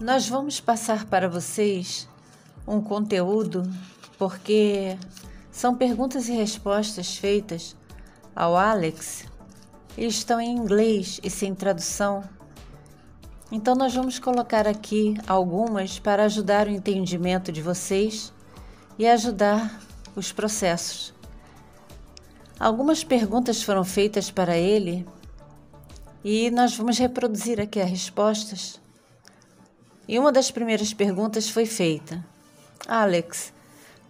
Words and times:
Nós 0.00 0.26
vamos 0.26 0.58
passar 0.58 1.04
para 1.04 1.28
vocês 1.28 2.08
um 2.66 2.80
conteúdo 2.80 3.70
porque 4.16 4.96
são 5.52 5.76
perguntas 5.76 6.26
e 6.26 6.32
respostas 6.32 7.18
feitas 7.18 7.76
ao 8.34 8.56
Alex 8.56 9.26
e 9.98 10.06
estão 10.06 10.40
em 10.40 10.56
inglês 10.56 11.20
e 11.22 11.28
sem 11.28 11.54
tradução. 11.54 12.24
Então, 13.52 13.74
nós 13.74 13.94
vamos 13.94 14.18
colocar 14.18 14.66
aqui 14.66 15.18
algumas 15.26 15.98
para 15.98 16.24
ajudar 16.24 16.66
o 16.66 16.70
entendimento 16.70 17.52
de 17.52 17.60
vocês 17.60 18.32
e 18.98 19.06
ajudar 19.06 19.82
os 20.16 20.32
processos. 20.32 21.12
Algumas 22.58 23.04
perguntas 23.04 23.62
foram 23.62 23.84
feitas 23.84 24.30
para 24.30 24.56
ele 24.56 25.06
e 26.24 26.50
nós 26.50 26.74
vamos 26.74 26.96
reproduzir 26.96 27.60
aqui 27.60 27.78
as 27.78 27.90
respostas. 27.90 28.80
E 30.10 30.18
uma 30.18 30.32
das 30.32 30.50
primeiras 30.50 30.92
perguntas 30.92 31.48
foi 31.48 31.64
feita: 31.64 32.26
Alex, 32.88 33.52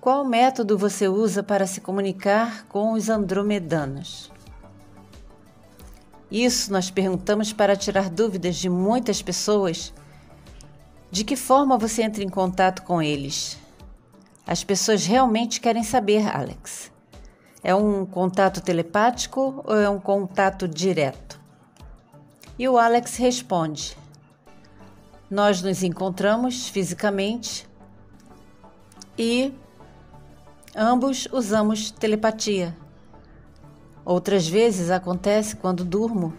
qual 0.00 0.24
método 0.24 0.78
você 0.78 1.06
usa 1.06 1.42
para 1.42 1.66
se 1.66 1.78
comunicar 1.82 2.64
com 2.70 2.92
os 2.92 3.10
andromedanos? 3.10 4.32
Isso 6.30 6.72
nós 6.72 6.90
perguntamos 6.90 7.52
para 7.52 7.76
tirar 7.76 8.08
dúvidas 8.08 8.56
de 8.56 8.70
muitas 8.70 9.20
pessoas. 9.20 9.92
De 11.10 11.22
que 11.22 11.36
forma 11.36 11.76
você 11.76 12.02
entra 12.02 12.24
em 12.24 12.30
contato 12.30 12.82
com 12.82 13.02
eles? 13.02 13.58
As 14.46 14.64
pessoas 14.64 15.04
realmente 15.04 15.60
querem 15.60 15.84
saber, 15.84 16.34
Alex. 16.34 16.90
É 17.62 17.74
um 17.74 18.06
contato 18.06 18.62
telepático 18.62 19.62
ou 19.66 19.78
é 19.78 19.90
um 19.90 20.00
contato 20.00 20.66
direto? 20.66 21.38
E 22.58 22.66
o 22.66 22.78
Alex 22.78 23.16
responde: 23.16 23.99
Nós 25.30 25.62
nos 25.62 25.84
encontramos 25.84 26.68
fisicamente 26.68 27.64
e 29.16 29.54
ambos 30.74 31.28
usamos 31.30 31.92
telepatia. 31.92 32.76
Outras 34.04 34.48
vezes 34.48 34.90
acontece 34.90 35.54
quando 35.54 35.84
durmo, 35.84 36.34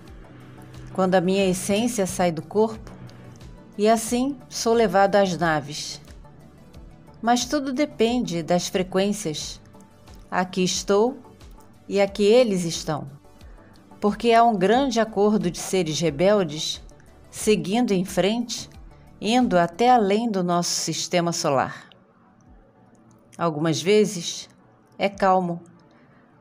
quando 0.92 1.16
a 1.16 1.22
minha 1.22 1.46
essência 1.46 2.06
sai 2.06 2.34
do 2.34 2.42
corpo 2.42 2.92
e 3.78 3.88
assim 3.88 4.38
sou 4.50 4.74
levado 4.74 5.16
às 5.16 5.38
naves. 5.38 6.02
Mas 7.22 7.46
tudo 7.46 7.72
depende 7.72 8.44
das 8.44 8.68
frequências. 8.68 9.62
Aqui 10.30 10.66
estou 10.66 11.18
e 11.88 12.02
aqui 12.02 12.26
eles 12.26 12.66
estão. 12.66 13.08
Porque 14.02 14.34
há 14.34 14.44
um 14.44 14.58
grande 14.58 15.00
acordo 15.00 15.50
de 15.50 15.60
seres 15.60 15.98
rebeldes 16.02 16.82
seguindo 17.30 17.94
em 17.94 18.04
frente, 18.04 18.70
indo 19.22 19.56
até 19.56 19.92
além 19.92 20.30
do 20.30 20.44
nosso 20.44 20.72
sistema 20.72 21.32
solar. 21.32 21.88
Algumas 23.38 23.80
vezes 23.80 24.50
é 24.98 25.08
calmo, 25.08 25.62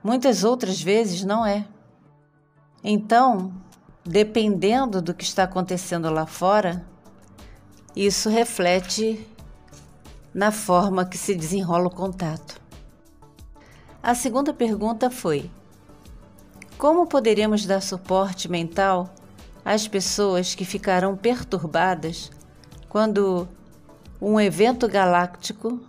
muitas 0.03 0.44
outras 0.44 0.81
vezes 0.81 1.22
não 1.22 1.44
é. 1.44 1.66
Então, 2.82 3.53
dependendo 4.03 5.03
do 5.03 5.12
que 5.12 5.25
está 5.25 5.43
acontecendo 5.43 6.09
lá 6.10 6.25
fora, 6.25 6.87
isso 7.94 8.31
reflete 8.31 9.28
na 10.32 10.50
forma 10.50 11.05
que 11.05 11.19
se 11.19 11.34
desenrola 11.34 11.88
o 11.88 11.94
contato. 11.94 12.59
A 14.03 14.15
segunda 14.15 14.55
pergunta 14.55 15.10
foi: 15.10 15.50
Como 16.78 17.06
poderemos 17.06 17.66
dar 17.66 17.82
suporte 17.82 18.49
mental 18.49 19.12
às 19.62 19.87
pessoas 19.87 20.55
que 20.55 20.65
ficarão 20.65 21.15
perturbadas 21.15 22.31
quando 22.91 23.49
um 24.21 24.39
evento 24.39 24.87
galáctico 24.87 25.81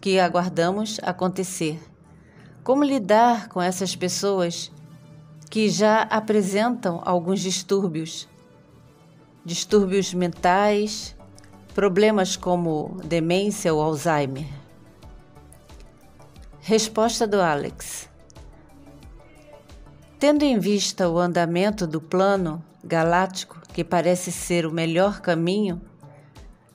que 0.00 0.18
aguardamos 0.18 0.98
acontecer? 1.02 1.82
Como 2.62 2.82
lidar 2.82 3.48
com 3.48 3.60
essas 3.60 3.94
pessoas 3.94 4.72
que 5.50 5.68
já 5.68 6.02
apresentam 6.02 7.02
alguns 7.04 7.40
distúrbios? 7.40 8.26
Distúrbios 9.44 10.14
mentais, 10.14 11.14
Problemas 11.74 12.36
como 12.36 13.00
demência 13.04 13.74
ou 13.74 13.82
Alzheimer. 13.82 14.46
Resposta 16.60 17.26
do 17.26 17.40
Alex. 17.40 18.08
Tendo 20.20 20.44
em 20.44 20.56
vista 20.56 21.08
o 21.08 21.18
andamento 21.18 21.84
do 21.84 22.00
plano 22.00 22.64
galáctico, 22.84 23.60
que 23.72 23.82
parece 23.82 24.30
ser 24.30 24.64
o 24.66 24.70
melhor 24.70 25.20
caminho, 25.20 25.82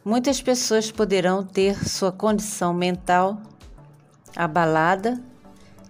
muitas 0.03 0.41
pessoas 0.41 0.91
poderão 0.91 1.43
ter 1.43 1.87
sua 1.87 2.11
condição 2.11 2.73
mental 2.73 3.41
abalada 4.35 5.21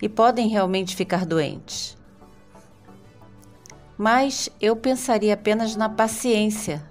e 0.02 0.08
podem 0.08 0.47
realmente 0.47 0.96
ficar 0.96 1.25
doentes. 1.25 1.97
Mas 3.98 4.50
eu 4.62 4.75
pensaria 4.75 5.34
apenas 5.34 5.75
na 5.75 5.90
paciência. 5.90 6.81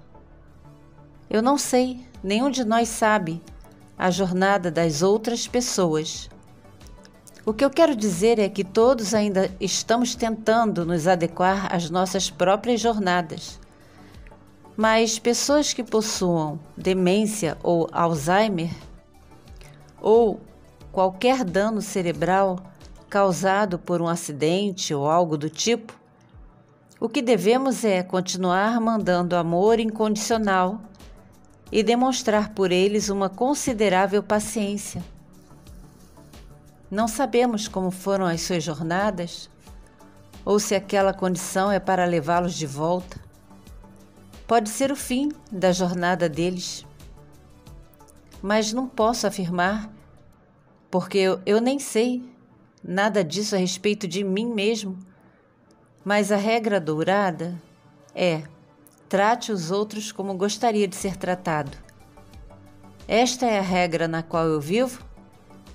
Eu 1.29 1.41
não 1.41 1.57
sei 1.57 2.07
Nenhum 2.21 2.49
de 2.49 2.65
nós 2.65 2.89
sabe 2.89 3.41
a 3.97 4.11
jornada 4.11 4.69
das 4.69 5.01
outras 5.01 5.47
pessoas. 5.47 6.29
O 7.45 7.53
que 7.53 7.63
eu 7.63 7.69
quero 7.69 7.95
dizer 7.95 8.37
é 8.39 8.49
que 8.49 8.63
todos 8.63 9.13
ainda 9.13 9.49
estamos 9.59 10.15
tentando 10.15 10.85
nos 10.85 11.07
adequar 11.07 11.73
às 11.73 11.89
nossas 11.89 12.29
próprias 12.29 12.81
jornadas. 12.81 13.59
Mas 14.81 15.19
pessoas 15.19 15.73
que 15.73 15.83
possuam 15.83 16.57
demência 16.77 17.57
ou 17.61 17.89
Alzheimer 17.91 18.73
ou 19.99 20.39
qualquer 20.89 21.43
dano 21.43 21.81
cerebral 21.81 22.57
causado 23.09 23.77
por 23.77 24.01
um 24.01 24.07
acidente 24.07 24.93
ou 24.93 25.09
algo 25.09 25.37
do 25.37 25.49
tipo, 25.49 25.99
o 26.97 27.09
que 27.09 27.21
devemos 27.21 27.83
é 27.83 28.01
continuar 28.01 28.79
mandando 28.79 29.35
amor 29.35 29.81
incondicional 29.81 30.79
e 31.69 31.83
demonstrar 31.83 32.53
por 32.53 32.71
eles 32.71 33.09
uma 33.09 33.27
considerável 33.27 34.23
paciência. 34.23 35.03
Não 36.89 37.09
sabemos 37.09 37.67
como 37.67 37.91
foram 37.91 38.25
as 38.25 38.39
suas 38.39 38.63
jornadas, 38.63 39.49
ou 40.45 40.57
se 40.57 40.73
aquela 40.73 41.13
condição 41.13 41.69
é 41.69 41.81
para 41.81 42.05
levá-los 42.05 42.53
de 42.53 42.65
volta. 42.65 43.27
Pode 44.49 44.67
ser 44.69 44.91
o 44.91 44.95
fim 44.95 45.31
da 45.51 45.71
jornada 45.71 46.27
deles. 46.27 46.83
Mas 48.41 48.73
não 48.73 48.87
posso 48.87 49.27
afirmar, 49.27 49.93
porque 50.89 51.19
eu, 51.19 51.39
eu 51.45 51.61
nem 51.61 51.77
sei 51.77 52.27
nada 52.83 53.23
disso 53.23 53.53
a 53.53 53.59
respeito 53.59 54.07
de 54.07 54.23
mim 54.23 54.51
mesmo. 54.51 54.97
Mas 56.03 56.31
a 56.31 56.35
regra 56.35 56.81
dourada 56.81 57.61
é 58.15 58.41
Trate 59.07 59.51
os 59.51 59.69
outros 59.69 60.11
como 60.11 60.33
gostaria 60.33 60.87
de 60.87 60.95
ser 60.95 61.15
tratado. 61.15 61.77
Esta 63.07 63.45
é 63.45 63.59
a 63.59 63.61
regra 63.61 64.07
na 64.07 64.23
qual 64.23 64.45
eu 64.45 64.59
vivo? 64.59 65.05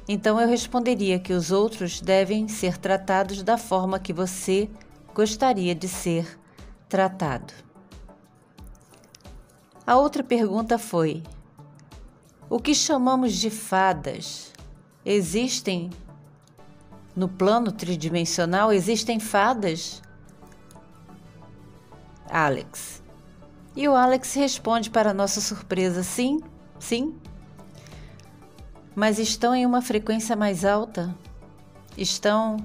Então 0.09 0.41
eu 0.41 0.49
responderia 0.49 1.21
que 1.21 1.33
os 1.33 1.53
outros 1.53 2.01
devem 2.01 2.49
ser 2.49 2.77
tratados 2.77 3.41
da 3.45 3.57
forma 3.57 4.01
que 4.01 4.13
você 4.13 4.69
gostaria 5.15 5.77
de 5.77 5.87
ser 5.87 6.41
tratado. 6.89 7.55
A 9.87 9.97
outra 9.97 10.23
pergunta 10.23 10.79
foi: 10.79 11.23
O 12.49 12.59
que 12.59 12.75
chamamos 12.75 13.35
de 13.35 13.51
fadas 13.51 14.53
existem 15.05 15.91
no 17.15 17.29
plano 17.29 17.71
tridimensional? 17.71 18.73
Existem 18.73 19.21
fadas? 19.21 20.03
Alex. 22.31 23.03
E 23.77 23.87
o 23.87 23.95
Alex 23.95 24.35
responde 24.35 24.89
para 24.89 25.13
nossa 25.13 25.41
surpresa: 25.41 26.03
sim, 26.03 26.41
sim. 26.79 27.15
Mas 28.95 29.19
estão 29.19 29.55
em 29.55 29.67
uma 29.67 29.83
frequência 29.83 30.35
mais 30.35 30.65
alta. 30.65 31.15
Estão 31.97 32.57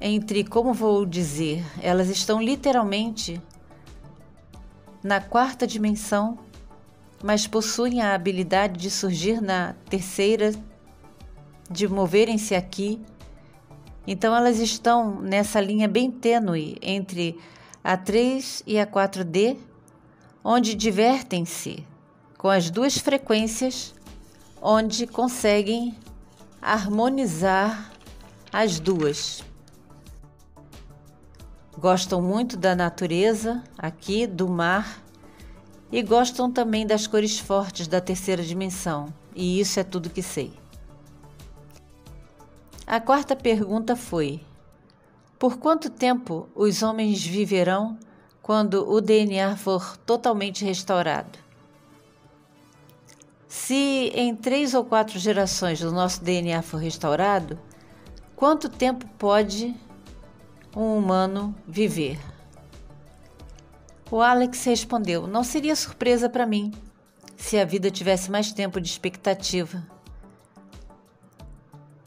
entre, 0.00 0.44
como 0.44 0.72
vou 0.72 1.04
dizer, 1.04 1.64
elas 1.82 2.08
estão 2.08 2.40
literalmente 2.40 3.42
na 5.06 5.20
quarta 5.20 5.68
dimensão, 5.68 6.36
mas 7.22 7.46
possuem 7.46 8.02
a 8.02 8.12
habilidade 8.12 8.76
de 8.78 8.90
surgir 8.90 9.40
na 9.40 9.74
terceira, 9.88 10.52
de 11.70 11.86
moverem-se 11.86 12.56
aqui. 12.56 13.00
Então 14.04 14.34
elas 14.34 14.58
estão 14.58 15.20
nessa 15.20 15.60
linha 15.60 15.86
bem 15.86 16.10
tênue 16.10 16.76
entre 16.82 17.38
a 17.84 17.96
3 17.96 18.64
e 18.66 18.80
a 18.80 18.86
4D 18.86 19.56
onde 20.42 20.74
divertem-se 20.74 21.86
com 22.36 22.48
as 22.48 22.68
duas 22.68 22.98
frequências, 22.98 23.94
onde 24.60 25.06
conseguem 25.06 25.96
harmonizar 26.60 27.92
as 28.52 28.80
duas. 28.80 29.42
Gostam 31.78 32.22
muito 32.22 32.56
da 32.56 32.74
natureza 32.74 33.62
aqui, 33.76 34.26
do 34.26 34.48
mar, 34.48 35.02
E 35.92 36.02
gostam 36.02 36.50
também 36.50 36.84
das 36.84 37.06
cores 37.06 37.38
fortes 37.38 37.86
da 37.86 38.00
terceira 38.00 38.42
dimensão, 38.42 39.12
e 39.34 39.60
isso 39.60 39.78
é 39.78 39.84
tudo 39.84 40.10
que 40.10 40.20
sei. 40.20 40.52
A 42.84 43.00
quarta 43.00 43.36
pergunta 43.36 43.94
foi: 43.94 44.40
Por 45.38 45.58
quanto 45.58 45.88
tempo 45.88 46.48
os 46.56 46.82
homens 46.82 47.24
viverão 47.24 47.96
quando 48.42 48.88
o 48.90 49.00
DNA 49.00 49.56
for 49.56 49.96
totalmente 49.98 50.64
restaurado? 50.64 51.38
Se 53.46 54.10
em 54.14 54.34
três 54.34 54.74
ou 54.74 54.84
quatro 54.84 55.18
gerações 55.18 55.80
o 55.82 55.92
nosso 55.92 56.22
DNA 56.22 56.62
for 56.62 56.78
restaurado, 56.78 57.58
quanto 58.34 58.68
tempo 58.68 59.06
pode 59.16 59.74
um 60.76 60.98
humano 60.98 61.56
viver? 61.66 62.20
O 64.10 64.20
Alex 64.20 64.62
respondeu: 64.64 65.26
Não 65.26 65.42
seria 65.42 65.74
surpresa 65.74 66.28
para 66.28 66.46
mim 66.46 66.72
se 67.36 67.58
a 67.58 67.64
vida 67.64 67.90
tivesse 67.90 68.30
mais 68.30 68.52
tempo 68.52 68.80
de 68.80 68.88
expectativa. 68.88 69.82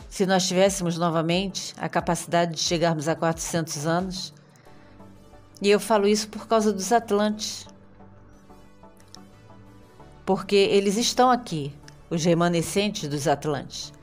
Se 0.08 0.26
nós 0.26 0.48
tivéssemos 0.48 0.98
novamente 0.98 1.74
a 1.78 1.90
capacidade 1.90 2.56
de 2.56 2.62
chegarmos 2.62 3.08
a 3.08 3.16
400 3.16 3.86
anos, 3.86 4.34
e 5.62 5.70
eu 5.70 5.80
falo 5.80 6.08
isso 6.08 6.28
por 6.30 6.48
causa 6.48 6.72
dos 6.72 6.92
Atlantes, 6.92 7.68
porque 10.26 10.56
eles 10.56 10.98
estão 10.98 11.30
aqui, 11.30 11.74
os 12.10 12.24
remanescentes 12.24 13.08
dos 13.08 13.28
Atlantes, 13.28 13.94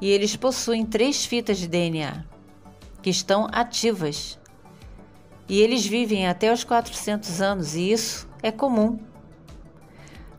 e 0.00 0.08
eles 0.08 0.36
possuem 0.36 0.86
três 0.86 1.24
fitas 1.24 1.58
de 1.58 1.66
DNA 1.66 2.24
que 3.02 3.10
estão 3.10 3.48
ativas. 3.52 4.38
E 5.48 5.60
eles 5.60 5.86
vivem 5.86 6.26
até 6.28 6.52
os 6.52 6.64
400 6.64 7.40
anos, 7.40 7.74
e 7.74 7.92
isso 7.92 8.28
é 8.42 8.52
comum. 8.52 8.98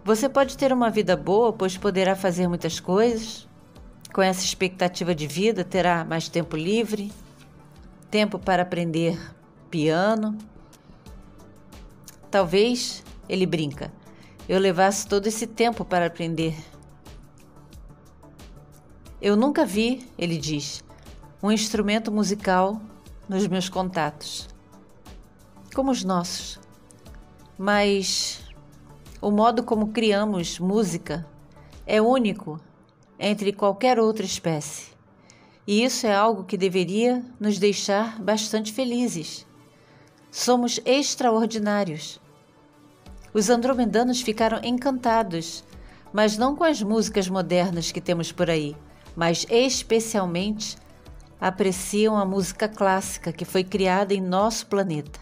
Você 0.04 0.30
pode 0.30 0.58
ter 0.58 0.72
uma 0.72 0.90
vida 0.90 1.16
boa, 1.16 1.52
pois 1.52 1.78
poderá 1.78 2.16
fazer 2.16 2.48
muitas 2.48 2.80
coisas, 2.80 3.48
com 4.14 4.22
essa 4.22 4.44
expectativa 4.44 5.14
de 5.14 5.28
vida, 5.28 5.64
terá 5.64 6.04
mais 6.04 6.28
tempo 6.30 6.56
livre, 6.56 7.12
tempo 8.10 8.40
para 8.40 8.64
aprender 8.64 9.20
piano. 9.70 10.38
Talvez, 12.32 13.04
ele 13.28 13.46
brinca, 13.46 13.92
eu 14.48 14.60
levasse 14.60 15.08
todo 15.08 15.28
esse 15.28 15.46
tempo 15.46 15.86
para 15.86 16.08
aprender. 16.08 16.56
Eu 19.22 19.36
nunca 19.36 19.66
vi, 19.66 20.08
ele 20.18 20.38
diz, 20.38 20.84
um 21.42 21.52
instrumento 21.52 22.12
musical 22.12 22.82
nos 23.28 23.48
meus 23.48 23.70
contatos, 23.70 24.50
como 25.74 25.90
os 25.92 26.04
nossos. 26.04 26.60
Mas 27.58 28.42
o 29.22 29.32
modo 29.32 29.64
como 29.64 29.88
criamos 29.88 30.60
música 30.60 31.26
é 31.86 32.02
único 32.02 32.60
entre 33.18 33.54
qualquer 33.54 34.00
outra 34.00 34.26
espécie. 34.26 34.88
E 35.66 35.84
isso 35.84 36.08
é 36.08 36.14
algo 36.14 36.44
que 36.44 36.58
deveria 36.58 37.24
nos 37.40 37.58
deixar 37.58 38.22
bastante 38.22 38.74
felizes. 38.74 39.46
Somos 40.32 40.80
extraordinários. 40.86 42.20
Os 43.34 43.50
andromedanos 43.50 44.22
ficaram 44.22 44.60
encantados, 44.64 45.64
mas 46.12 46.38
não 46.38 46.56
com 46.56 46.64
as 46.64 46.82
músicas 46.82 47.30
modernas 47.30 47.92
que 47.92 48.02
temos 48.02 48.32
por 48.32 48.50
aí, 48.50 48.76
mas 49.16 49.46
especialmente 49.50 50.76
apreciam 51.40 52.18
a 52.18 52.26
música 52.26 52.68
clássica 52.68 53.32
que 53.32 53.46
foi 53.46 53.64
criada 53.64 54.14
em 54.14 54.22
nosso 54.22 54.68
planeta. 54.68 55.20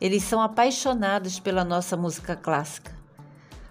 Eles 0.00 0.22
são 0.22 0.40
apaixonados 0.40 1.40
pela 1.40 1.64
nossa 1.64 1.96
música 1.96 2.36
clássica 2.36 2.98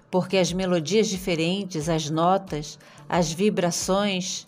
porque 0.09 0.37
as 0.37 0.53
melodias 0.53 1.07
diferentes, 1.07 1.89
as 1.89 2.09
notas, 2.09 2.79
as 3.07 3.31
vibrações 3.31 4.47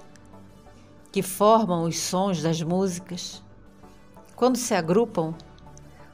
que 1.11 1.21
formam 1.21 1.83
os 1.83 1.99
sons 1.99 2.41
das 2.41 2.61
músicas, 2.61 3.43
quando 4.35 4.57
se 4.57 4.73
agrupam, 4.73 5.33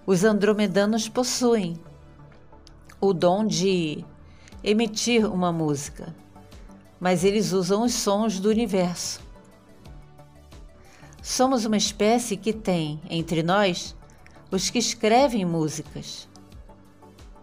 os 0.05 0.23
andromedanos 0.23 1.07
possuem 1.07 1.79
o 2.99 3.13
dom 3.13 3.45
de 3.45 4.03
emitir 4.63 5.25
uma 5.25 5.51
música, 5.51 6.15
mas 6.99 7.23
eles 7.23 7.51
usam 7.51 7.83
os 7.83 7.93
sons 7.93 8.39
do 8.39 8.49
universo. 8.49 9.25
Somos 11.27 11.66
uma 11.66 11.75
espécie 11.75 12.38
que 12.38 12.54
tem, 12.54 13.01
entre 13.10 13.42
nós, 13.42 13.95
os 14.51 14.69
que 14.69 14.77
escrevem 14.77 15.44
músicas 15.44 16.30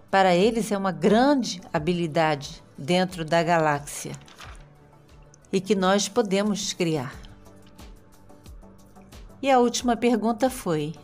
para 0.09 0.37
eles 0.37 0.71
é 0.71 0.79
uma 0.79 0.93
grande 0.93 1.61
habilidade 1.73 2.63
dentro 2.79 3.25
da 3.25 3.43
galáxia 3.43 4.13
e 5.53 5.61
que 5.61 5.75
nós 5.75 6.09
podemos 6.09 6.73
criar. 6.73 7.13
E 9.43 9.51
a 9.51 9.59
última 9.59 9.97
pergunta 9.97 10.49
foi: 10.49 10.95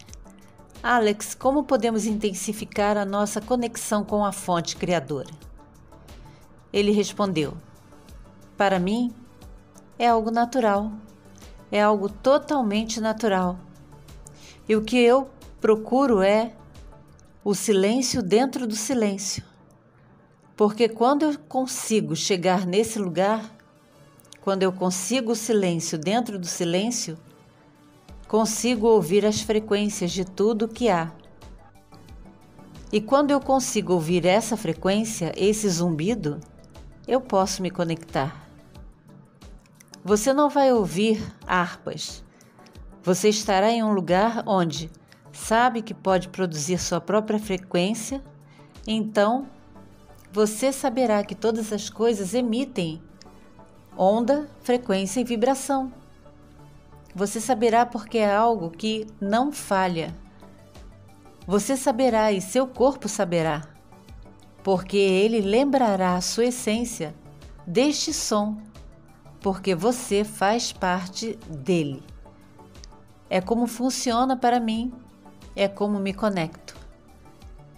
Alex, 0.80 1.34
como 1.34 1.64
podemos 1.64 2.06
intensificar 2.06 2.96
a 2.96 3.04
nossa 3.04 3.40
conexão 3.40 4.04
com 4.04 4.24
a 4.24 4.30
fonte 4.30 4.76
criadora? 4.76 5.34
Ele 6.72 6.92
respondeu: 6.92 7.58
Para 8.56 8.78
mim, 8.78 9.12
é 9.98 10.06
algo 10.06 10.30
natural, 10.30 10.92
é 11.70 11.82
algo 11.82 12.08
totalmente 12.08 13.00
natural. 13.00 13.58
E 14.68 14.76
o 14.76 14.82
que 14.82 14.98
eu 14.98 15.30
procuro 15.60 16.22
é 16.22 16.52
o 17.44 17.54
silêncio 17.54 18.22
dentro 18.22 18.66
do 18.66 18.76
silêncio. 18.76 19.42
Porque 20.56 20.88
quando 20.88 21.24
eu 21.24 21.38
consigo 21.38 22.16
chegar 22.16 22.66
nesse 22.66 22.98
lugar, 22.98 23.44
quando 24.40 24.62
eu 24.62 24.72
consigo 24.72 25.32
o 25.32 25.36
silêncio 25.36 25.98
dentro 25.98 26.38
do 26.38 26.46
silêncio, 26.46 27.16
consigo 28.26 28.86
ouvir 28.86 29.24
as 29.24 29.40
frequências 29.40 30.10
de 30.10 30.24
tudo 30.24 30.68
que 30.68 30.88
há. 30.88 31.12
E 32.90 33.00
quando 33.00 33.30
eu 33.30 33.40
consigo 33.40 33.92
ouvir 33.92 34.24
essa 34.24 34.56
frequência, 34.56 35.32
esse 35.36 35.68
zumbido, 35.68 36.40
eu 37.06 37.20
posso 37.20 37.62
me 37.62 37.70
conectar. 37.70 38.47
Você 40.04 40.32
não 40.32 40.48
vai 40.48 40.72
ouvir 40.72 41.22
harpas. 41.46 42.24
Você 43.02 43.28
estará 43.28 43.70
em 43.70 43.82
um 43.82 43.92
lugar 43.92 44.42
onde 44.46 44.90
sabe 45.32 45.82
que 45.82 45.94
pode 45.94 46.28
produzir 46.28 46.78
sua 46.78 47.00
própria 47.00 47.38
frequência, 47.38 48.22
então 48.86 49.48
você 50.32 50.72
saberá 50.72 51.24
que 51.24 51.34
todas 51.34 51.72
as 51.72 51.88
coisas 51.88 52.34
emitem 52.34 53.02
onda, 53.96 54.48
frequência 54.60 55.20
e 55.20 55.24
vibração. 55.24 55.92
Você 57.14 57.40
saberá 57.40 57.84
porque 57.84 58.18
é 58.18 58.32
algo 58.32 58.70
que 58.70 59.06
não 59.20 59.50
falha. 59.50 60.14
Você 61.46 61.76
saberá 61.76 62.30
e 62.30 62.40
seu 62.40 62.66
corpo 62.66 63.08
saberá, 63.08 63.62
porque 64.62 64.98
ele 64.98 65.40
lembrará 65.40 66.14
a 66.14 66.20
sua 66.20 66.46
essência 66.46 67.14
deste 67.66 68.12
som, 68.12 68.58
porque 69.40 69.74
você 69.74 70.24
faz 70.24 70.72
parte 70.72 71.36
dele. 71.48 72.02
É 73.30 73.40
como 73.40 73.66
funciona 73.66 74.36
para 74.36 74.58
mim 74.58 74.92
é 75.58 75.66
como 75.66 75.98
me 75.98 76.14
conecto. 76.14 76.76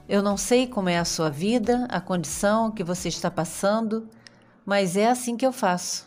Eu 0.06 0.22
não 0.22 0.36
sei 0.36 0.66
como 0.66 0.90
é 0.90 0.98
a 0.98 1.04
sua 1.04 1.30
vida, 1.30 1.86
a 1.88 1.98
condição 1.98 2.70
que 2.70 2.84
você 2.84 3.08
está 3.08 3.30
passando, 3.30 4.06
mas 4.66 4.98
é 4.98 5.08
assim 5.08 5.34
que 5.34 5.46
eu 5.46 5.52
faço. 5.52 6.06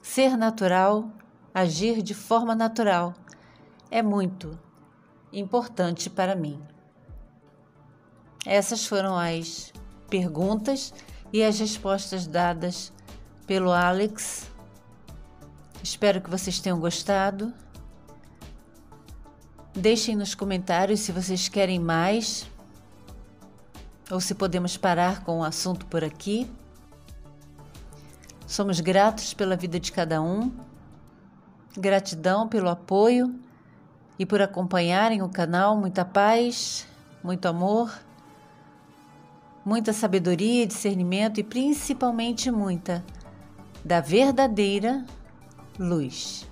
Ser 0.00 0.34
natural, 0.38 1.10
agir 1.52 2.00
de 2.00 2.14
forma 2.14 2.54
natural, 2.54 3.12
é 3.90 4.02
muito 4.02 4.58
importante 5.30 6.08
para 6.08 6.34
mim. 6.34 6.58
Essas 8.46 8.86
foram 8.86 9.18
as 9.18 9.74
perguntas 10.08 10.94
e 11.34 11.42
as 11.42 11.58
respostas 11.58 12.26
dadas 12.26 12.94
pelo 13.46 13.72
Alex. 13.72 14.50
Espero 15.82 16.20
que 16.20 16.30
vocês 16.30 16.58
tenham 16.60 16.80
gostado. 16.80 17.52
Deixem 19.74 20.16
nos 20.16 20.34
comentários 20.34 21.00
se 21.00 21.12
vocês 21.12 21.48
querem 21.48 21.78
mais 21.78 22.46
ou 24.10 24.20
se 24.20 24.34
podemos 24.34 24.76
parar 24.76 25.24
com 25.24 25.40
o 25.40 25.44
assunto 25.44 25.86
por 25.86 26.04
aqui. 26.04 26.50
Somos 28.46 28.80
gratos 28.80 29.34
pela 29.34 29.56
vida 29.56 29.80
de 29.80 29.90
cada 29.90 30.22
um, 30.22 30.52
gratidão 31.76 32.46
pelo 32.48 32.68
apoio 32.68 33.34
e 34.18 34.24
por 34.24 34.40
acompanharem 34.40 35.22
o 35.22 35.28
canal. 35.28 35.76
Muita 35.76 36.04
paz, 36.04 36.86
muito 37.22 37.46
amor, 37.46 37.92
muita 39.64 39.92
sabedoria, 39.92 40.66
discernimento 40.66 41.40
e 41.40 41.42
principalmente 41.42 42.50
muita 42.50 43.04
da 43.84 44.00
verdadeira 44.00 45.04
luz. 45.78 46.46